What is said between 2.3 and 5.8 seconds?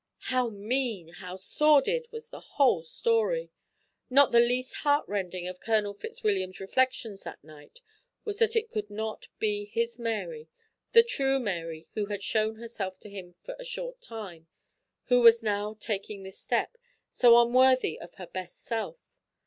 whole story! Not the least heartrending of